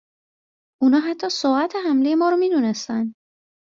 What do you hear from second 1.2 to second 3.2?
ساعت حملهی ما رو میدونستن